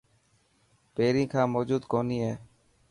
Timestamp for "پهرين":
0.95-1.27